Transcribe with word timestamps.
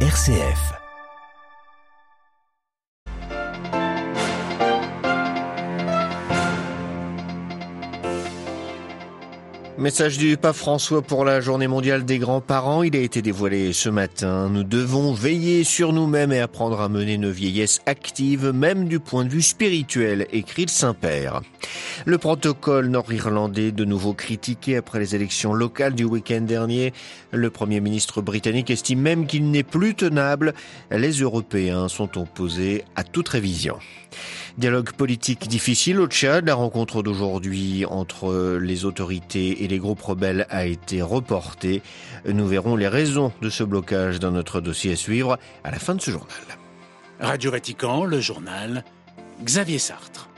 RCF. 0.00 0.85
Message 9.86 10.18
du 10.18 10.36
pape 10.36 10.56
François 10.56 11.00
pour 11.00 11.24
la 11.24 11.40
journée 11.40 11.68
mondiale 11.68 12.04
des 12.04 12.18
grands-parents. 12.18 12.82
Il 12.82 12.96
a 12.96 12.98
été 12.98 13.22
dévoilé 13.22 13.72
ce 13.72 13.88
matin. 13.88 14.48
Nous 14.48 14.64
devons 14.64 15.12
veiller 15.12 15.62
sur 15.62 15.92
nous-mêmes 15.92 16.32
et 16.32 16.40
apprendre 16.40 16.80
à 16.80 16.88
mener 16.88 17.18
nos 17.18 17.30
vieillesses 17.30 17.82
actives, 17.86 18.50
même 18.50 18.88
du 18.88 18.98
point 18.98 19.24
de 19.24 19.30
vue 19.30 19.42
spirituel, 19.42 20.26
écrit 20.32 20.64
le 20.64 20.70
Saint-Père. 20.70 21.40
Le 22.04 22.18
protocole 22.18 22.88
nord-irlandais 22.88 23.70
de 23.70 23.84
nouveau 23.84 24.12
critiqué 24.12 24.76
après 24.76 24.98
les 24.98 25.14
élections 25.14 25.54
locales 25.54 25.94
du 25.94 26.02
week-end 26.02 26.40
dernier. 26.40 26.92
Le 27.30 27.48
Premier 27.50 27.80
ministre 27.80 28.22
britannique 28.22 28.70
estime 28.70 29.00
même 29.00 29.28
qu'il 29.28 29.52
n'est 29.52 29.62
plus 29.62 29.94
tenable. 29.94 30.52
Les 30.90 31.12
Européens 31.12 31.86
sont 31.86 32.18
opposés 32.18 32.82
à 32.96 33.04
toute 33.04 33.28
révision. 33.28 33.78
Dialogue 34.58 34.92
politique 34.92 35.48
difficile 35.48 36.00
au 36.00 36.06
Tchad. 36.06 36.46
La 36.46 36.54
rencontre 36.54 37.02
d'aujourd'hui 37.02 37.84
entre 37.84 38.56
les 38.56 38.86
autorités 38.86 39.62
et 39.64 39.68
les 39.68 39.78
groupes 39.78 40.00
rebelles 40.00 40.46
a 40.48 40.64
été 40.64 41.02
reportée. 41.02 41.82
Nous 42.26 42.46
verrons 42.46 42.74
les 42.74 42.88
raisons 42.88 43.32
de 43.42 43.50
ce 43.50 43.64
blocage 43.64 44.18
dans 44.18 44.30
notre 44.30 44.62
dossier 44.62 44.92
à 44.92 44.96
suivre 44.96 45.38
à 45.62 45.70
la 45.70 45.78
fin 45.78 45.94
de 45.94 46.00
ce 46.00 46.10
journal. 46.10 46.30
Radio 47.20 47.50
Vatican, 47.50 48.04
le 48.04 48.18
journal 48.18 48.82
Xavier 49.44 49.78
Sartre. 49.78 50.30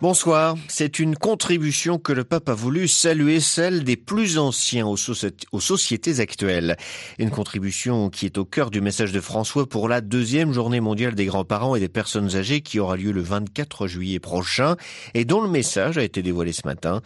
Bonsoir. 0.00 0.56
C'est 0.68 1.00
une 1.00 1.16
contribution 1.16 1.98
que 1.98 2.12
le 2.12 2.22
pape 2.22 2.48
a 2.48 2.54
voulu 2.54 2.86
saluer, 2.86 3.40
celle 3.40 3.82
des 3.82 3.96
plus 3.96 4.38
anciens 4.38 4.86
aux, 4.86 4.96
sociétés 4.96 6.20
actuelles. 6.20 6.76
Une 7.18 7.30
contribution 7.30 8.08
qui 8.08 8.26
est 8.26 8.38
au 8.38 8.44
cœur 8.44 8.70
du 8.70 8.80
message 8.80 9.10
de 9.10 9.20
François 9.20 9.68
pour 9.68 9.88
la 9.88 10.00
deuxième 10.00 10.52
journée 10.52 10.78
mondiale 10.78 11.16
des 11.16 11.26
grands-parents 11.26 11.74
et 11.74 11.80
des 11.80 11.88
personnes 11.88 12.36
âgées 12.36 12.60
qui 12.60 12.78
aura 12.78 12.96
lieu 12.96 13.10
le 13.10 13.22
24 13.22 13.88
juillet 13.88 14.20
prochain 14.20 14.76
et 15.14 15.24
dont 15.24 15.40
le 15.40 15.48
message 15.48 15.98
a 15.98 16.04
été 16.04 16.22
dévoilé 16.22 16.52
ce 16.52 16.62
matin. 16.64 17.02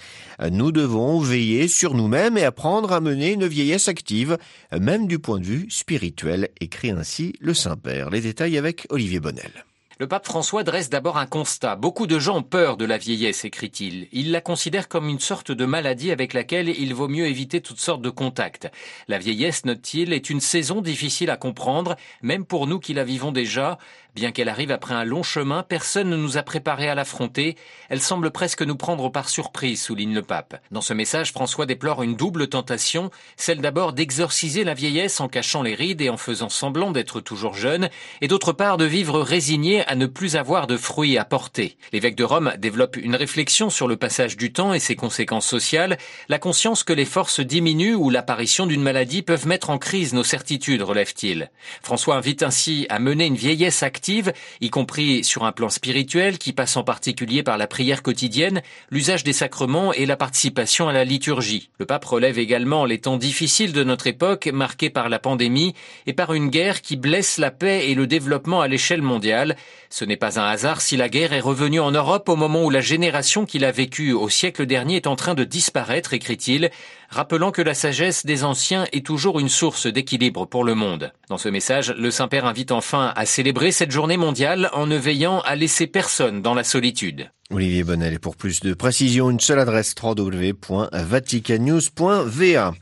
Nous 0.50 0.70
devons 0.70 1.18
veiller 1.18 1.68
sur 1.68 1.94
nous-mêmes 1.94 2.36
et 2.36 2.44
apprendre 2.44 2.92
à 2.92 3.00
mener 3.00 3.32
une 3.32 3.46
vieillesse 3.46 3.88
active, 3.88 4.36
même 4.78 5.06
du 5.06 5.18
point 5.18 5.40
de 5.40 5.46
vue 5.46 5.66
spirituel, 5.70 6.50
écrit 6.60 6.90
ainsi 6.90 7.32
le 7.40 7.54
Saint-Père. 7.54 8.10
Les 8.10 8.20
détails 8.20 8.58
avec 8.58 8.86
Olivier 8.90 9.18
Bonnel. 9.18 9.64
Le 9.98 10.08
pape 10.08 10.26
François 10.26 10.64
dresse 10.64 10.88
d'abord 10.88 11.18
un 11.18 11.26
constat. 11.26 11.76
Beaucoup 11.76 12.06
de 12.06 12.18
gens 12.18 12.38
ont 12.38 12.42
peur 12.42 12.78
de 12.78 12.86
la 12.86 12.96
vieillesse, 12.96 13.44
écrit-il. 13.44 14.08
Il 14.10 14.30
la 14.30 14.40
considère 14.40 14.88
comme 14.88 15.06
une 15.06 15.20
sorte 15.20 15.52
de 15.52 15.66
maladie 15.66 16.10
avec 16.10 16.32
laquelle 16.32 16.70
il 16.70 16.94
vaut 16.94 17.08
mieux 17.08 17.26
éviter 17.26 17.60
toutes 17.60 17.78
sortes 17.78 18.00
de 18.00 18.08
contacts. 18.08 18.70
La 19.06 19.18
vieillesse, 19.18 19.66
note-t-il, 19.66 20.14
est 20.14 20.30
une 20.30 20.40
saison 20.40 20.80
difficile 20.80 21.28
à 21.28 21.36
comprendre, 21.36 21.96
même 22.22 22.46
pour 22.46 22.66
nous 22.66 22.80
qui 22.80 22.94
la 22.94 23.04
vivons 23.04 23.32
déjà. 23.32 23.78
Bien 24.14 24.30
qu'elle 24.30 24.50
arrive 24.50 24.70
après 24.70 24.92
un 24.92 25.04
long 25.04 25.22
chemin, 25.22 25.62
personne 25.62 26.10
ne 26.10 26.16
nous 26.16 26.36
a 26.36 26.42
préparés 26.42 26.90
à 26.90 26.94
l'affronter. 26.94 27.56
Elle 27.88 28.02
semble 28.02 28.30
presque 28.30 28.60
nous 28.60 28.76
prendre 28.76 29.08
par 29.10 29.30
surprise, 29.30 29.82
souligne 29.82 30.12
le 30.12 30.20
pape. 30.20 30.60
Dans 30.70 30.82
ce 30.82 30.92
message, 30.92 31.32
François 31.32 31.64
déplore 31.64 32.02
une 32.02 32.14
double 32.14 32.48
tentation, 32.48 33.10
celle 33.38 33.62
d'abord 33.62 33.94
d'exorciser 33.94 34.64
la 34.64 34.74
vieillesse 34.74 35.20
en 35.20 35.28
cachant 35.28 35.62
les 35.62 35.74
rides 35.74 36.02
et 36.02 36.10
en 36.10 36.18
faisant 36.18 36.50
semblant 36.50 36.90
d'être 36.90 37.20
toujours 37.20 37.54
jeune, 37.54 37.88
et 38.20 38.28
d'autre 38.28 38.52
part 38.52 38.76
de 38.76 38.84
vivre 38.84 39.18
résigné 39.20 39.81
à 39.86 39.94
ne 39.94 40.06
plus 40.06 40.36
avoir 40.36 40.66
de 40.66 40.76
fruits 40.76 41.18
à 41.18 41.24
porter. 41.24 41.76
L'évêque 41.92 42.16
de 42.16 42.24
Rome 42.24 42.52
développe 42.58 42.96
une 42.96 43.16
réflexion 43.16 43.70
sur 43.70 43.88
le 43.88 43.96
passage 43.96 44.36
du 44.36 44.52
temps 44.52 44.72
et 44.74 44.78
ses 44.78 44.96
conséquences 44.96 45.46
sociales, 45.46 45.98
la 46.28 46.38
conscience 46.38 46.84
que 46.84 46.92
les 46.92 47.04
forces 47.04 47.40
diminuent 47.40 47.94
ou 47.94 48.10
l'apparition 48.10 48.66
d'une 48.66 48.82
maladie 48.82 49.22
peuvent 49.22 49.46
mettre 49.46 49.70
en 49.70 49.78
crise 49.78 50.14
nos 50.14 50.24
certitudes, 50.24 50.82
relève-t-il. 50.82 51.50
François 51.82 52.16
invite 52.16 52.42
ainsi 52.42 52.86
à 52.88 52.98
mener 52.98 53.26
une 53.26 53.36
vieillesse 53.36 53.82
active 53.82 54.32
y 54.60 54.70
compris 54.70 55.24
sur 55.24 55.44
un 55.44 55.52
plan 55.52 55.68
spirituel 55.68 56.38
qui 56.38 56.52
passe 56.52 56.76
en 56.76 56.84
particulier 56.84 57.42
par 57.42 57.58
la 57.58 57.66
prière 57.66 58.02
quotidienne, 58.02 58.62
l'usage 58.90 59.24
des 59.24 59.32
sacrements 59.32 59.92
et 59.92 60.06
la 60.06 60.16
participation 60.16 60.88
à 60.88 60.92
la 60.92 61.04
liturgie. 61.04 61.70
Le 61.78 61.86
pape 61.86 62.04
relève 62.04 62.38
également 62.38 62.84
les 62.84 62.98
temps 62.98 63.16
difficiles 63.16 63.72
de 63.72 63.84
notre 63.84 64.06
époque 64.06 64.48
marqués 64.52 64.90
par 64.90 65.08
la 65.08 65.18
pandémie 65.18 65.74
et 66.06 66.12
par 66.12 66.34
une 66.34 66.48
guerre 66.48 66.82
qui 66.82 66.96
blesse 66.96 67.38
la 67.38 67.50
paix 67.50 67.90
et 67.90 67.94
le 67.94 68.06
développement 68.06 68.60
à 68.60 68.68
l'échelle 68.68 69.02
mondiale. 69.02 69.56
Ce 69.90 70.04
n'est 70.04 70.16
pas 70.16 70.40
un 70.40 70.44
hasard 70.44 70.80
si 70.80 70.96
la 70.96 71.08
guerre 71.08 71.32
est 71.32 71.40
revenue 71.40 71.80
en 71.80 71.90
Europe 71.90 72.28
au 72.28 72.36
moment 72.36 72.64
où 72.64 72.70
la 72.70 72.80
génération 72.80 73.44
qui 73.44 73.58
l'a 73.58 73.72
vécue 73.72 74.12
au 74.12 74.28
siècle 74.28 74.66
dernier 74.66 74.96
est 74.96 75.06
en 75.06 75.16
train 75.16 75.34
de 75.34 75.44
disparaître, 75.44 76.14
écrit-il, 76.14 76.70
rappelant 77.12 77.52
que 77.52 77.62
la 77.62 77.74
sagesse 77.74 78.24
des 78.24 78.42
anciens 78.42 78.86
est 78.92 79.04
toujours 79.04 79.38
une 79.38 79.50
source 79.50 79.86
d'équilibre 79.86 80.46
pour 80.46 80.64
le 80.64 80.74
monde. 80.74 81.12
Dans 81.28 81.38
ce 81.38 81.50
message, 81.50 81.94
le 81.96 82.10
Saint-Père 82.10 82.46
invite 82.46 82.72
enfin 82.72 83.12
à 83.14 83.26
célébrer 83.26 83.70
cette 83.70 83.90
journée 83.90 84.16
mondiale 84.16 84.70
en 84.72 84.86
ne 84.86 84.96
veillant 84.96 85.40
à 85.40 85.54
laisser 85.54 85.86
personne 85.86 86.40
dans 86.40 86.54
la 86.54 86.64
solitude. 86.64 87.30
Olivier 87.52 87.84
Bonnel. 87.84 88.14
Et 88.14 88.18
pour 88.18 88.34
plus 88.36 88.60
de 88.60 88.72
précision, 88.74 89.30
une 89.30 89.40
seule 89.40 89.58
adresse 89.58 89.94
www.vaticannews.va. 90.00 92.72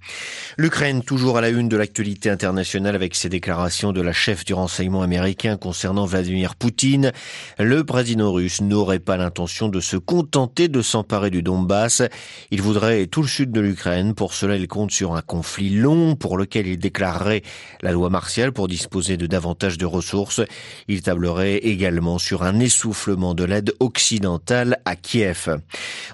L'Ukraine, 0.56 1.02
toujours 1.02 1.38
à 1.38 1.40
la 1.40 1.48
une 1.48 1.68
de 1.68 1.76
l'actualité 1.76 2.30
internationale 2.30 2.94
avec 2.94 3.16
ses 3.16 3.28
déclarations 3.28 3.90
de 3.92 4.00
la 4.00 4.12
chef 4.12 4.44
du 4.44 4.54
renseignement 4.54 5.02
américain 5.02 5.56
concernant 5.56 6.06
Vladimir 6.06 6.54
Poutine. 6.54 7.10
Le 7.58 7.82
président 7.84 8.32
russe 8.32 8.60
n'aurait 8.60 9.00
pas 9.00 9.16
l'intention 9.16 9.68
de 9.68 9.80
se 9.80 9.96
contenter 9.96 10.68
de 10.68 10.82
s'emparer 10.82 11.30
du 11.30 11.42
Donbass. 11.42 12.02
Il 12.50 12.60
voudrait 12.62 13.06
tout 13.06 13.22
le 13.22 13.28
sud 13.28 13.50
de 13.50 13.60
l'Ukraine. 13.60 14.14
Pour 14.20 14.34
cela, 14.34 14.56
il 14.56 14.68
compte 14.68 14.90
sur 14.90 15.14
un 15.14 15.22
conflit 15.22 15.70
long 15.70 16.14
pour 16.14 16.36
lequel 16.36 16.66
il 16.66 16.78
déclarerait 16.78 17.40
la 17.80 17.90
loi 17.90 18.10
martiale 18.10 18.52
pour 18.52 18.68
disposer 18.68 19.16
de 19.16 19.26
davantage 19.26 19.78
de 19.78 19.86
ressources. 19.86 20.42
Il 20.88 21.00
tablerait 21.00 21.56
également 21.56 22.18
sur 22.18 22.42
un 22.42 22.60
essoufflement 22.60 23.32
de 23.32 23.44
l'aide 23.44 23.72
occidentale 23.80 24.76
à 24.84 24.94
Kiev. 24.94 25.56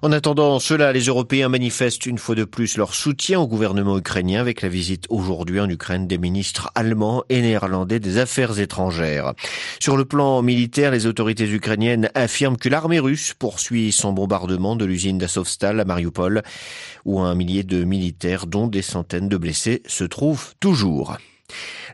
En 0.03 0.13
attendant 0.13 0.61
cela, 0.61 0.93
les 0.93 1.07
Européens 1.07 1.49
manifestent 1.49 2.07
une 2.07 2.19
fois 2.19 2.37
de 2.37 2.45
plus 2.45 2.77
leur 2.77 2.95
soutien 2.95 3.41
au 3.41 3.49
gouvernement 3.49 3.99
ukrainien 3.99 4.41
avec 4.41 4.63
la 4.63 4.69
visite 4.69 5.07
aujourd'hui 5.09 5.59
en 5.59 5.69
Ukraine 5.69 6.07
des 6.07 6.19
ministres 6.19 6.71
allemands 6.77 7.25
et 7.29 7.43
néerlandais 7.43 7.99
des 7.99 8.19
Affaires 8.19 8.61
étrangères. 8.61 9.33
Sur 9.81 9.97
le 9.97 10.05
plan 10.05 10.43
militaire, 10.43 10.93
les 10.93 11.07
autorités 11.07 11.51
ukrainiennes 11.51 12.09
affirment 12.15 12.57
que 12.57 12.69
l'armée 12.69 13.01
russe 13.01 13.35
poursuit 13.37 13.91
son 13.91 14.13
bombardement 14.13 14.77
de 14.77 14.85
l'usine 14.85 15.19
d'Azovstal 15.19 15.81
à 15.81 15.85
Mariupol, 15.85 16.45
où 17.05 17.19
un 17.19 17.35
millier 17.35 17.65
de 17.65 17.83
militaires, 17.97 18.47
dont 18.47 18.67
des 18.67 18.83
centaines 18.83 19.29
de 19.29 19.37
blessés, 19.39 19.83
se 19.87 20.05
trouvent 20.05 20.55
toujours. 20.61 21.17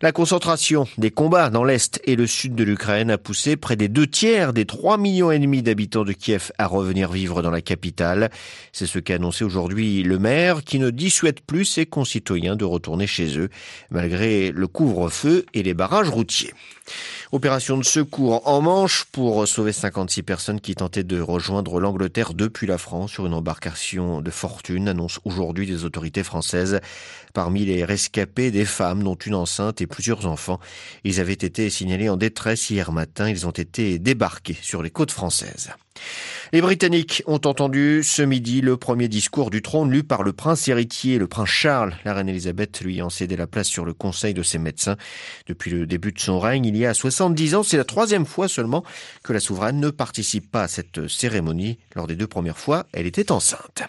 La 0.02 0.10
concentration 0.10 0.88
des 0.98 1.12
combats 1.12 1.48
dans 1.48 1.62
l'est 1.62 2.00
et 2.02 2.16
le 2.16 2.26
sud 2.26 2.56
de 2.56 2.64
l'Ukraine 2.64 3.08
a 3.08 3.18
poussé 3.18 3.54
près 3.54 3.76
des 3.76 3.86
deux 3.86 4.08
tiers 4.08 4.52
des 4.52 4.64
3 4.64 4.98
millions 4.98 5.30
et 5.30 5.38
demi 5.38 5.62
d'habitants 5.62 6.02
de 6.02 6.12
Kiev 6.12 6.50
à 6.58 6.66
revenir 6.66 7.12
vivre 7.12 7.40
dans 7.40 7.52
la 7.52 7.60
capitale. 7.60 8.28
C'est 8.72 8.86
ce 8.86 8.98
qu'a 8.98 9.14
annoncé 9.14 9.44
aujourd'hui 9.44 10.02
le 10.02 10.18
maire 10.18 10.64
qui 10.64 10.80
ne 10.80 10.91
dissuade 10.91 11.41
plus 11.41 11.64
ses 11.64 11.86
concitoyens 11.86 12.56
de 12.56 12.64
retourner 12.64 13.06
chez 13.06 13.38
eux 13.38 13.48
malgré 13.91 14.50
le 14.50 14.66
couvre-feu 14.66 15.46
et 15.54 15.62
les 15.62 15.72
barrages 15.72 16.10
routiers. 16.10 16.52
Opération 17.30 17.78
de 17.78 17.84
secours 17.84 18.46
en 18.46 18.60
Manche 18.60 19.04
pour 19.04 19.46
sauver 19.48 19.72
56 19.72 20.22
personnes 20.22 20.60
qui 20.60 20.74
tentaient 20.74 21.04
de 21.04 21.20
rejoindre 21.20 21.80
l'Angleterre 21.80 22.34
depuis 22.34 22.66
la 22.66 22.76
France 22.76 23.12
sur 23.12 23.24
une 23.24 23.34
embarcation 23.34 24.20
de 24.20 24.30
fortune, 24.30 24.88
annonce 24.88 25.20
aujourd'hui 25.24 25.66
des 25.66 25.84
autorités 25.84 26.24
françaises. 26.24 26.80
Parmi 27.32 27.64
les 27.64 27.84
rescapés, 27.84 28.50
des 28.50 28.66
femmes, 28.66 29.02
dont 29.02 29.14
une 29.14 29.34
enceinte 29.34 29.80
et 29.80 29.86
plusieurs 29.92 30.26
enfants. 30.26 30.58
Ils 31.04 31.20
avaient 31.20 31.32
été 31.32 31.70
signalés 31.70 32.08
en 32.08 32.16
détresse 32.16 32.70
hier 32.70 32.91
matin. 32.91 33.28
Ils 33.28 33.47
ont 33.47 33.53
été 33.53 34.00
débarqués 34.00 34.58
sur 34.60 34.82
les 34.82 34.91
côtes 34.91 35.12
françaises. 35.12 35.70
Les 36.53 36.60
Britanniques 36.60 37.22
ont 37.26 37.41
entendu 37.44 38.03
ce 38.04 38.20
midi 38.20 38.60
le 38.60 38.76
premier 38.76 39.08
discours 39.08 39.48
du 39.48 39.62
trône 39.62 39.91
lu 39.91 40.04
par 40.04 40.22
le 40.22 40.34
prince 40.34 40.69
héritier, 40.69 41.19
le 41.19 41.26
prince 41.26 41.48
Charles. 41.48 41.94
La 42.04 42.12
reine 42.12 42.28
Elisabeth 42.28 42.82
lui 42.82 43.00
a 43.00 43.09
cédé 43.09 43.36
la 43.36 43.47
place 43.47 43.68
sur 43.68 43.86
le 43.86 43.94
conseil 43.94 44.34
de 44.34 44.42
ses 44.42 44.59
médecins. 44.59 44.97
Depuis 45.47 45.71
le 45.71 45.86
début 45.86 46.12
de 46.12 46.21
son 46.21 46.39
règne, 46.39 46.66
il 46.66 46.77
y 46.77 46.84
a 46.84 46.92
70 46.92 47.54
ans, 47.54 47.62
c'est 47.62 47.78
la 47.78 47.84
troisième 47.84 48.27
fois 48.27 48.48
seulement 48.48 48.84
que 49.22 49.33
la 49.33 49.41
souveraine 49.41 49.80
ne 49.80 49.89
participe 49.89 50.50
pas 50.50 50.65
à 50.65 50.68
cette 50.68 51.09
cérémonie. 51.09 51.78
Lors 51.97 52.06
des 52.06 52.16
deux 52.16 52.27
premières 52.27 52.59
fois, 52.59 52.86
elle 52.92 53.06
était 53.06 53.33
enceinte. 53.33 53.83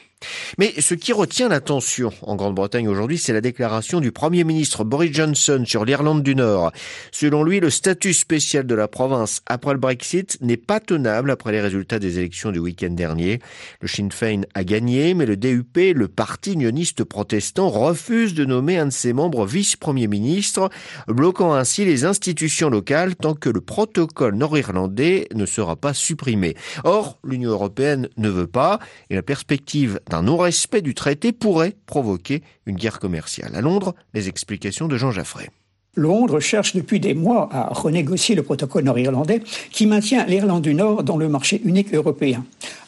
Mais 0.57 0.73
ce 0.79 0.93
qui 0.93 1.13
retient 1.13 1.49
l'attention 1.49 2.11
en 2.21 2.35
Grande-Bretagne 2.35 2.87
aujourd'hui, 2.87 3.17
c'est 3.17 3.33
la 3.33 3.41
déclaration 3.41 3.99
du 3.99 4.11
Premier 4.11 4.43
ministre 4.43 4.83
Boris 4.83 5.13
Johnson 5.13 5.63
sur 5.65 5.85
l'Irlande 5.85 6.23
du 6.23 6.35
Nord. 6.35 6.71
Selon 7.11 7.43
lui, 7.43 7.59
le 7.59 7.69
statut 7.69 8.13
spécial 8.13 8.65
de 8.65 8.75
la 8.75 8.87
province 8.87 9.41
après 9.45 9.73
le 9.73 9.79
Brexit 9.79 10.37
n'est 10.41 10.57
pas 10.57 10.79
tenable 10.79 11.31
après 11.31 11.51
les 11.51 11.61
résultats 11.61 11.92
des 11.99 12.17
élections 12.19 12.51
du 12.51 12.59
week-end 12.59 12.91
dernier. 12.91 13.39
Le 13.81 13.87
Sinn 13.87 14.11
Féin 14.11 14.41
a 14.53 14.63
gagné, 14.63 15.13
mais 15.13 15.25
le 15.25 15.37
DUP, 15.37 15.77
le 15.95 16.07
parti 16.07 16.53
unioniste 16.53 17.03
protestant, 17.03 17.69
refuse 17.69 18.33
de 18.33 18.45
nommer 18.45 18.77
un 18.77 18.87
de 18.87 18.91
ses 18.91 19.13
membres 19.13 19.45
vice-premier 19.45 20.07
ministre, 20.07 20.69
bloquant 21.07 21.53
ainsi 21.53 21.85
les 21.85 22.05
institutions 22.05 22.69
locales 22.69 23.15
tant 23.15 23.33
que 23.33 23.49
le 23.49 23.61
protocole 23.61 24.35
nord-irlandais 24.35 25.27
ne 25.33 25.45
sera 25.45 25.75
pas 25.75 25.93
supprimé. 25.93 26.55
Or, 26.83 27.19
l'Union 27.23 27.51
européenne 27.51 28.09
ne 28.17 28.29
veut 28.29 28.47
pas, 28.47 28.79
et 29.09 29.15
la 29.15 29.23
perspective 29.23 29.99
d'un 30.09 30.23
non-respect 30.23 30.81
du 30.81 30.93
traité 30.93 31.31
pourrait 31.31 31.75
provoquer 31.85 32.43
une 32.65 32.75
guerre 32.75 32.99
commerciale. 32.99 33.55
À 33.55 33.61
Londres, 33.61 33.95
les 34.13 34.29
explications 34.29 34.87
de 34.87 34.97
Jean 34.97 35.11
Jaffray. 35.11 35.49
Londres 35.95 36.39
cherche 36.39 36.75
depuis 36.75 36.99
des 36.99 37.13
mois 37.13 37.49
à 37.51 37.67
renégocier 37.71 38.33
le 38.33 38.41
protocole 38.41 38.83
nord-irlandais 38.83 39.43
qui 39.71 39.85
maintient 39.85 40.25
l'Irlande 40.25 40.63
du 40.63 40.73
Nord 40.73 41.03
dans 41.03 41.17
le 41.17 41.29
marché 41.29 41.61
unique 41.63 41.93
européen. 41.93 42.43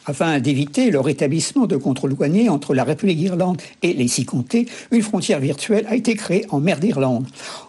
Afin 0.06 0.40
d'éviter 0.40 0.90
le 0.90 0.98
rétablissement 0.98 1.66
de 1.66 1.76
contrôles 1.76 2.14
douaniers 2.14 2.48
entre 2.48 2.74
la 2.74 2.82
République 2.82 3.18
d'Irlande 3.18 3.62
et 3.82 3.92
les 3.92 4.08
six 4.08 4.24
comtés, 4.24 4.66
une 4.90 5.02
frontière 5.02 5.38
virtuelle 5.38 5.86
a 5.88 5.94
été 5.94 6.14
créée 6.14 6.46
en 6.50 6.58
mer 6.58 6.80
d'Irlande. 6.80 7.26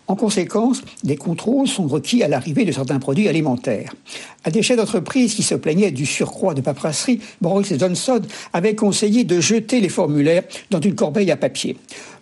En 0.08 0.16
conséquence, 0.16 0.82
des 1.04 1.18
contrôles 1.18 1.68
sont 1.68 1.88
requis 1.88 2.24
à 2.24 2.28
l'arrivée 2.28 2.66
de 2.66 2.72
certains 2.72 3.00
produits 3.00 3.28
alimentaires. 3.28 3.94
À 4.44 4.50
des 4.50 4.64
chefs 4.64 4.78
d'entreprise 4.78 5.36
qui 5.36 5.44
se 5.44 5.56
plaignaient 5.56 5.92
du 5.92 6.06
surcroît 6.06 6.54
de 6.54 6.62
paperasserie, 6.62 7.20
Boris 7.42 7.78
Johnson 7.78 8.22
avait 8.54 8.76
conseillé 8.76 9.24
de 9.24 9.40
jeter 9.40 9.82
les 9.82 9.90
formulaires 9.90 10.44
dans 10.72 10.80
une 10.80 10.96
corbeille 10.96 11.32
à 11.32 11.38
papier. 11.38 11.78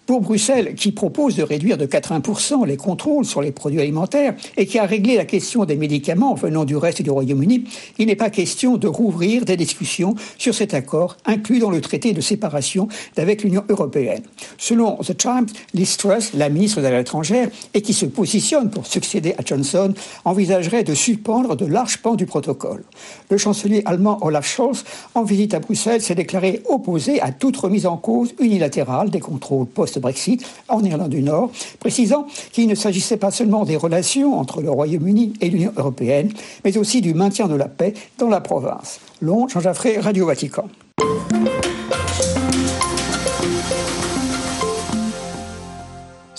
Pour 0.05 0.21
Bruxelles, 0.21 0.75
qui 0.75 0.91
propose 0.91 1.35
de 1.35 1.41
réduire 1.41 1.79
de 1.79 1.87
80% 1.87 2.67
les 2.67 2.77
contrôles 2.77 3.25
sur 3.25 3.41
les 3.41 3.51
produits 3.51 3.81
alimentaires 3.81 4.35
et 4.55 4.67
qui 4.67 4.77
a 4.77 4.85
réglé 4.85 5.15
la 5.15 5.25
question 5.25 5.65
des 5.65 5.75
médicaments 5.75 6.35
venant 6.35 6.63
du 6.63 6.75
reste 6.75 7.01
du 7.01 7.09
Royaume-Uni, 7.09 7.63
il 7.97 8.05
n'est 8.05 8.15
pas 8.15 8.29
question 8.29 8.77
de 8.77 8.87
rouvrir 8.87 9.45
des 9.45 9.57
discussions 9.57 10.13
sur 10.37 10.53
cet 10.53 10.75
accord 10.75 11.17
inclus 11.25 11.57
dans 11.57 11.71
le 11.71 11.81
traité 11.81 12.13
de 12.13 12.21
séparation 12.21 12.87
d'avec 13.15 13.43
l'Union 13.43 13.63
européenne. 13.67 14.21
Selon 14.59 14.97
The 14.97 15.17
Times, 15.17 15.47
Liz 15.73 15.97
Truss, 15.97 16.33
la 16.35 16.49
ministre 16.49 16.81
de 16.81 16.87
l'étrangère, 16.87 17.49
et 17.73 17.81
qui 17.81 17.93
se 17.93 18.05
positionne 18.05 18.69
pour 18.69 18.85
succéder 18.85 19.33
à 19.39 19.43
Johnson, 19.43 19.91
envisagerait 20.23 20.83
de 20.83 20.93
suspendre 20.93 21.55
de 21.55 21.65
larges 21.65 21.97
pans 21.97 22.15
du 22.15 22.27
protocole. 22.27 22.83
Le 23.31 23.37
chancelier 23.37 23.81
allemand 23.85 24.19
Olaf 24.21 24.45
Scholz, 24.45 24.83
en 25.15 25.23
visite 25.23 25.55
à 25.55 25.59
Bruxelles, 25.59 26.01
s'est 26.01 26.13
déclaré 26.13 26.61
opposé 26.69 27.19
à 27.21 27.31
toute 27.31 27.57
remise 27.57 27.87
en 27.87 27.97
cause 27.97 28.35
unilatérale 28.39 29.09
des 29.09 29.19
contrôles 29.19 29.65
post 29.65 29.94
Brexit 29.99 30.45
en 30.67 30.83
Irlande 30.83 31.09
du 31.09 31.21
Nord, 31.21 31.51
précisant 31.79 32.27
qu'il 32.51 32.67
ne 32.67 32.75
s'agissait 32.75 33.17
pas 33.17 33.31
seulement 33.31 33.65
des 33.65 33.77
relations 33.77 34.39
entre 34.39 34.61
le 34.61 34.69
Royaume-Uni 34.69 35.33
et 35.41 35.49
l'Union 35.49 35.71
européenne, 35.77 36.31
mais 36.63 36.77
aussi 36.77 37.01
du 37.01 37.13
maintien 37.13 37.47
de 37.47 37.55
la 37.55 37.67
paix 37.67 37.93
dans 38.17 38.29
la 38.29 38.41
province. 38.41 38.99
Londres, 39.21 39.49
Jean 39.49 39.61
Jaffré, 39.61 39.97
Radio 39.99 40.25
Vatican. 40.25 40.65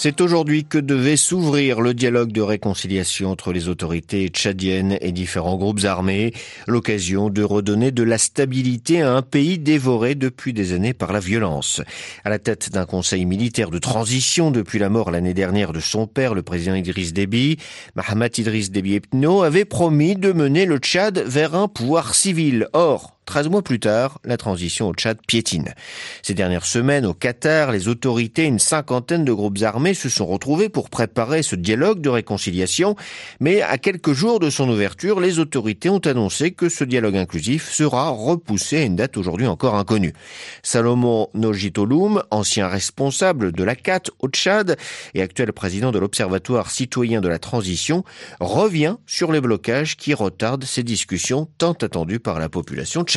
C'est 0.06 0.20
aujourd'hui 0.20 0.64
que 0.64 0.78
devait 0.78 1.16
s'ouvrir 1.16 1.80
le 1.80 1.92
dialogue 1.92 2.30
de 2.30 2.40
réconciliation 2.40 3.28
entre 3.28 3.52
les 3.52 3.68
autorités 3.68 4.28
tchadiennes 4.28 4.96
et 5.00 5.10
différents 5.10 5.56
groupes 5.56 5.82
armés, 5.82 6.32
l'occasion 6.68 7.28
de 7.28 7.42
redonner 7.42 7.90
de 7.90 8.04
la 8.04 8.16
stabilité 8.16 9.02
à 9.02 9.12
un 9.12 9.22
pays 9.22 9.58
dévoré 9.58 10.14
depuis 10.14 10.52
des 10.52 10.74
années 10.74 10.94
par 10.94 11.12
la 11.12 11.18
violence. 11.18 11.82
À 12.22 12.30
la 12.30 12.38
tête 12.38 12.70
d'un 12.70 12.86
conseil 12.86 13.24
militaire 13.24 13.72
de 13.72 13.80
transition 13.80 14.52
depuis 14.52 14.78
la 14.78 14.90
mort 14.90 15.10
l'année 15.10 15.34
dernière 15.34 15.72
de 15.72 15.80
son 15.80 16.06
père, 16.06 16.34
le 16.34 16.44
président 16.44 16.76
Idriss 16.76 17.12
Déby, 17.12 17.56
Mahamat 17.96 18.38
Idriss 18.38 18.70
Déby 18.70 18.94
Epno 18.94 19.42
avait 19.42 19.64
promis 19.64 20.14
de 20.14 20.30
mener 20.30 20.66
le 20.66 20.78
Tchad 20.78 21.18
vers 21.18 21.56
un 21.56 21.66
pouvoir 21.66 22.14
civil. 22.14 22.68
Or, 22.74 23.15
13 23.26 23.48
mois 23.48 23.62
plus 23.62 23.80
tard, 23.80 24.20
la 24.24 24.36
transition 24.36 24.88
au 24.88 24.94
Tchad 24.94 25.18
piétine. 25.26 25.74
Ces 26.22 26.32
dernières 26.32 26.64
semaines, 26.64 27.04
au 27.04 27.12
Qatar, 27.12 27.72
les 27.72 27.88
autorités 27.88 28.44
et 28.44 28.46
une 28.46 28.60
cinquantaine 28.60 29.24
de 29.24 29.32
groupes 29.32 29.60
armés 29.62 29.94
se 29.94 30.08
sont 30.08 30.26
retrouvés 30.26 30.68
pour 30.68 30.90
préparer 30.90 31.42
ce 31.42 31.56
dialogue 31.56 32.00
de 32.00 32.08
réconciliation. 32.08 32.94
Mais 33.40 33.62
à 33.62 33.78
quelques 33.78 34.12
jours 34.12 34.38
de 34.38 34.48
son 34.48 34.68
ouverture, 34.68 35.18
les 35.18 35.40
autorités 35.40 35.90
ont 35.90 35.98
annoncé 35.98 36.52
que 36.52 36.68
ce 36.68 36.84
dialogue 36.84 37.16
inclusif 37.16 37.68
sera 37.68 38.10
repoussé 38.10 38.78
à 38.78 38.82
une 38.82 38.96
date 38.96 39.16
aujourd'hui 39.16 39.48
encore 39.48 39.74
inconnue. 39.74 40.14
Salomon 40.62 41.28
Nojitolum, 41.34 42.22
ancien 42.30 42.68
responsable 42.68 43.50
de 43.50 43.64
la 43.64 43.74
CAT 43.74 44.02
au 44.20 44.28
Tchad 44.28 44.76
et 45.14 45.22
actuel 45.22 45.52
président 45.52 45.90
de 45.90 45.98
l'Observatoire 45.98 46.70
citoyen 46.70 47.20
de 47.20 47.28
la 47.28 47.40
transition, 47.40 48.04
revient 48.38 48.96
sur 49.06 49.32
les 49.32 49.40
blocages 49.40 49.96
qui 49.96 50.14
retardent 50.14 50.64
ces 50.64 50.84
discussions 50.84 51.48
tant 51.58 51.72
attendues 51.72 52.20
par 52.20 52.38
la 52.38 52.48
population 52.48 53.02
tchadienne. 53.02 53.15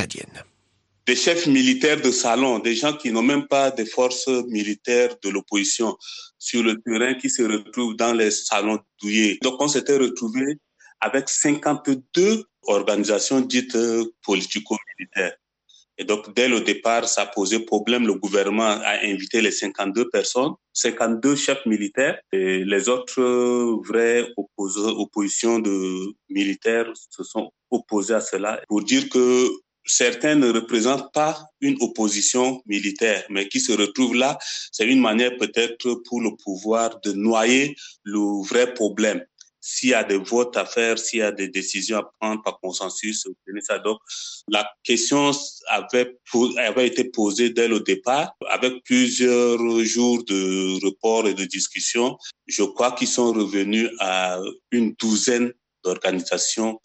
Des 1.06 1.16
chefs 1.16 1.48
militaires 1.48 2.02
de 2.02 2.12
salon, 2.12 2.60
des 2.60 2.76
gens 2.76 2.94
qui 2.94 3.12
n'ont 3.12 3.24
même 3.24 3.48
pas 3.48 3.72
des 3.72 3.86
forces 3.86 4.28
militaires 4.28 5.16
de 5.24 5.30
l'opposition 5.30 5.98
sur 6.38 6.62
le 6.64 6.80
terrain 6.82 7.16
qui 7.16 7.30
se 7.30 7.42
retrouvent 7.42 7.96
dans 7.96 8.14
les 8.14 8.32
salons 8.32 8.80
douillés. 9.02 9.40
Donc 9.42 9.60
on 9.60 9.68
s'était 9.68 9.98
retrouvé 9.98 10.60
avec 11.02 11.30
52 11.30 12.44
organisations 12.64 13.42
dites 13.42 13.78
politico-militaires. 14.24 15.36
Et 15.98 16.06
donc, 16.06 16.34
dès 16.34 16.48
le 16.48 16.62
départ, 16.62 17.10
ça 17.10 17.26
posait 17.26 17.60
problème. 17.60 18.08
Le 18.08 18.14
gouvernement 18.14 18.64
a 18.64 19.04
invité 19.04 19.42
les 19.42 19.52
52 19.52 20.10
personnes, 20.10 20.54
52 20.72 21.36
chefs 21.36 21.66
militaires, 21.66 22.18
et 22.32 22.64
les 22.64 22.88
autres 22.88 23.22
vraies 23.86 24.26
oppositions 24.38 25.60
de 25.60 26.14
militaires 26.30 26.90
se 27.10 27.24
sont 27.24 27.52
opposés 27.70 28.14
à 28.14 28.22
cela 28.22 28.62
pour 28.70 28.82
dire 28.82 29.10
que 29.10 29.50
certains 29.90 30.36
ne 30.36 30.52
représentent 30.52 31.12
pas 31.14 31.48
une 31.62 31.78
opposition 31.82 32.62
militaire, 32.66 33.26
mais 33.30 33.48
qui 33.48 33.60
se 33.60 33.74
retrouvent 33.74 34.16
là, 34.16 34.38
c'est 34.72 34.86
une 34.86 35.02
manière 35.02 35.36
peut-être 35.38 35.94
pour 36.06 36.22
le 36.22 36.36
pouvoir 36.44 37.00
de 37.02 37.12
noyer 37.12 37.76
le 38.04 38.46
vrai 38.48 38.74
problème. 38.74 39.26
S'il 39.62 39.90
y 39.90 39.94
a 39.94 40.04
des 40.04 40.18
votes 40.18 40.56
à 40.56 40.66
faire, 40.66 40.98
s'il 40.98 41.20
y 41.20 41.22
a 41.22 41.34
des 41.34 41.50
décisions 41.50 41.98
à 41.98 42.12
prendre 42.20 42.42
par 42.44 42.60
consensus, 42.62 43.28
ça. 43.62 43.80
Donc, 43.80 44.00
la 44.48 44.72
question 44.84 45.32
avait, 45.68 46.18
avait 46.58 46.88
été 46.88 47.04
posée 47.04 47.50
dès 47.50 47.68
le 47.68 47.82
départ, 47.82 48.32
avec 48.48 48.84
plusieurs 48.86 49.60
jours 49.84 50.24
de 50.24 50.86
report 50.86 51.28
et 51.28 51.34
de 51.34 51.44
discussion. 51.44 52.18
Je 52.48 52.64
crois 52.64 52.94
qu'ils 52.94 53.10
sont 53.10 53.34
revenus 53.34 53.90
à 54.00 54.40
une 54.72 54.94
douzaine 54.94 55.52
d'organisations 55.84 56.80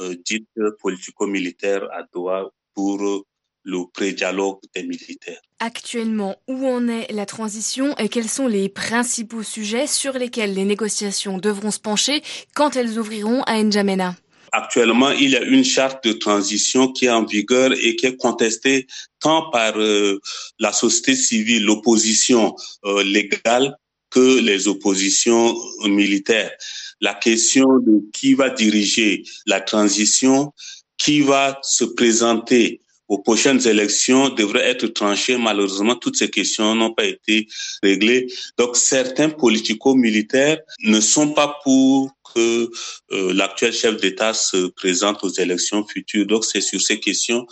euh, 0.00 0.14
dites 0.24 0.48
politico-militaires 0.80 1.84
à 1.92 2.02
Doha 2.12 2.50
pour 2.74 3.24
le 3.62 3.84
pré-dialogue 3.92 4.58
des 4.74 4.82
militaires. 4.82 5.40
Actuellement, 5.58 6.36
où 6.48 6.66
en 6.66 6.88
est 6.88 7.12
la 7.12 7.26
transition 7.26 7.94
et 7.98 8.08
quels 8.08 8.28
sont 8.28 8.46
les 8.46 8.68
principaux 8.68 9.42
sujets 9.42 9.86
sur 9.86 10.14
lesquels 10.14 10.54
les 10.54 10.64
négociations 10.64 11.38
devront 11.38 11.70
se 11.70 11.80
pencher 11.80 12.22
quand 12.54 12.76
elles 12.76 12.98
ouvriront 12.98 13.42
à 13.42 13.62
N'Djamena? 13.62 14.16
Actuellement, 14.52 15.10
il 15.10 15.30
y 15.30 15.36
a 15.36 15.42
une 15.42 15.64
charte 15.64 16.04
de 16.04 16.12
transition 16.12 16.90
qui 16.90 17.06
est 17.06 17.10
en 17.10 17.24
vigueur 17.24 17.72
et 17.72 17.94
qui 17.94 18.06
est 18.06 18.16
contestée 18.16 18.88
tant 19.20 19.48
par 19.50 19.78
euh, 19.78 20.18
la 20.58 20.72
société 20.72 21.14
civile, 21.14 21.64
l'opposition 21.64 22.56
euh, 22.84 23.04
légale, 23.04 23.76
que 24.10 24.40
les 24.40 24.68
oppositions 24.68 25.56
militaires. 25.84 26.52
La 27.00 27.14
question 27.14 27.78
de 27.78 28.02
qui 28.12 28.34
va 28.34 28.50
diriger 28.50 29.24
la 29.46 29.60
transition, 29.60 30.52
qui 30.98 31.20
va 31.20 31.58
se 31.62 31.84
présenter 31.84 32.80
aux 33.10 33.18
prochaines 33.18 33.66
élections 33.66 34.28
devrait 34.28 34.68
être 34.68 34.86
tranchée. 34.86 35.36
Malheureusement, 35.36 35.96
toutes 35.96 36.16
ces 36.16 36.30
questions 36.30 36.76
n'ont 36.76 36.94
pas 36.94 37.06
été 37.06 37.48
réglées. 37.82 38.32
Donc, 38.56 38.76
certains 38.76 39.30
politico-militaires 39.30 40.60
ne 40.84 41.00
sont 41.00 41.32
pas 41.32 41.58
pour 41.64 42.12
que 42.32 42.70
euh, 43.10 43.34
l'actuel 43.34 43.72
chef 43.72 44.00
d'État 44.00 44.32
se 44.32 44.68
présente 44.68 45.24
aux 45.24 45.28
élections 45.30 45.84
futures. 45.84 46.26
Donc, 46.26 46.44
c'est 46.44 46.60
sur 46.60 46.80
ces 46.80 47.00
questions 47.00 47.46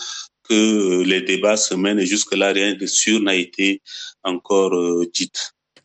que 0.49 0.55
euh, 0.55 1.05
les 1.05 1.23
débats 1.23 1.57
se 1.57 1.75
mènent 1.75 1.99
et 1.99 2.07
jusque-là, 2.07 2.53
rien 2.53 2.75
de 2.75 2.87
sûr 2.87 3.21
n'a 3.21 3.35
été 3.35 3.83
encore 4.23 4.75
euh, 4.75 5.11
dit. 5.13 5.33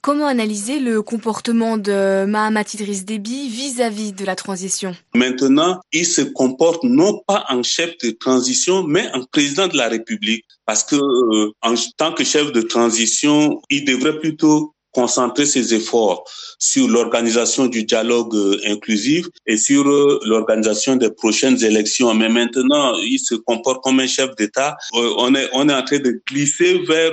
Comment 0.04 0.28
analyser 0.28 0.80
le 0.82 1.02
comportement 1.02 1.78
de 1.78 2.26
Mahamat 2.26 2.74
Idriss 2.74 3.06
Déby 3.06 3.48
vis-à-vis 3.48 4.12
de 4.12 4.26
la 4.26 4.36
transition? 4.36 4.94
Maintenant, 5.16 5.80
il 5.94 6.06
se 6.06 6.20
comporte 6.20 6.84
non 6.84 7.22
pas 7.26 7.46
en 7.48 7.64
chef 7.64 7.98
de 8.00 8.12
transition, 8.12 8.84
mais 8.84 9.10
en 9.14 9.24
président 9.24 9.70
de 9.70 9.78
la 9.78 9.88
République. 9.88 10.44
Parce 10.66 10.84
que 10.84 10.98
euh, 10.98 11.54
en 11.62 11.76
tant 11.96 12.12
que 12.12 12.26
chef 12.26 12.52
de 12.52 12.62
transition, 12.62 13.62
il 13.70 13.86
devrait 13.86 14.20
plutôt 14.20 14.74
concentrer 14.94 15.46
ses 15.46 15.74
efforts 15.74 16.24
sur 16.60 16.88
l'organisation 16.88 17.66
du 17.68 17.84
dialogue 17.84 18.36
euh, 18.36 18.58
inclusif 18.68 19.26
et 19.46 19.58
sur 19.58 19.88
euh, 19.88 20.20
l'organisation 20.26 20.96
des 20.96 21.12
prochaines 21.12 21.62
élections. 21.64 22.14
Mais 22.14 22.30
maintenant, 22.30 22.94
il 23.00 23.20
se 23.20 23.36
comporte 23.36 23.84
comme 23.84 24.00
un 24.00 24.08
chef 24.08 24.36
d'État. 24.36 24.78
Euh, 24.94 25.14
on 25.18 25.36
est, 25.36 25.50
on 25.54 25.68
est 25.68 25.74
en 25.74 25.84
train 25.84 26.00
de 26.00 26.22
glisser 26.30 26.80
vers 26.88 27.12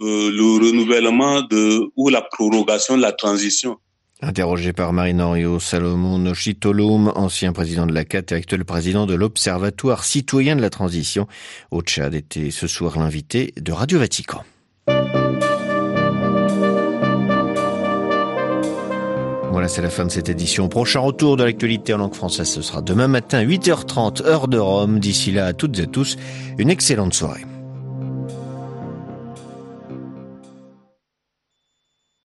le 0.00 0.58
renouvellement 0.66 1.42
de, 1.42 1.90
ou 1.96 2.08
la 2.08 2.22
prorogation 2.22 2.96
de 2.96 3.02
la 3.02 3.12
transition. 3.12 3.76
Interrogé 4.22 4.74
par 4.74 4.92
Marinario 4.92 5.58
Salomon 5.60 6.18
Nochitolum, 6.18 7.10
ancien 7.14 7.52
président 7.54 7.86
de 7.86 7.94
la 7.94 8.04
CAT 8.04 8.22
et 8.30 8.34
actuel 8.34 8.66
président 8.66 9.06
de 9.06 9.14
l'Observatoire 9.14 10.04
citoyen 10.04 10.56
de 10.56 10.60
la 10.60 10.68
transition 10.68 11.26
au 11.70 11.80
Tchad, 11.80 12.14
était 12.14 12.50
ce 12.50 12.66
soir 12.66 12.98
l'invité 12.98 13.54
de 13.56 13.72
Radio 13.72 13.98
Vatican. 13.98 14.44
Voilà, 19.50 19.66
c'est 19.66 19.82
la 19.82 19.90
fin 19.90 20.04
de 20.04 20.10
cette 20.10 20.28
édition. 20.28 20.68
Prochain 20.68 21.00
retour 21.00 21.36
de 21.36 21.42
l'actualité 21.42 21.92
en 21.92 21.98
langue 21.98 22.14
française, 22.14 22.48
ce 22.48 22.62
sera 22.62 22.82
demain 22.82 23.08
matin, 23.08 23.42
8h30, 23.44 24.24
heure 24.24 24.46
de 24.46 24.58
Rome. 24.58 25.00
D'ici 25.00 25.32
là, 25.32 25.46
à 25.46 25.52
toutes 25.52 25.78
et 25.80 25.82
à 25.82 25.86
tous, 25.86 26.16
une 26.58 26.70
excellente 26.70 27.14
soirée. 27.14 27.44